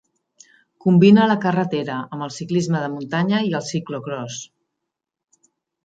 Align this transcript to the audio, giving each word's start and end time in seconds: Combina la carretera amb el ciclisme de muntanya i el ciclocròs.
Combina 0.85 1.27
la 1.31 1.35
carretera 1.43 1.99
amb 2.17 2.27
el 2.29 2.35
ciclisme 2.39 2.83
de 2.87 2.91
muntanya 2.97 3.45
i 3.51 3.55
el 3.61 3.67
ciclocròs. 3.71 4.43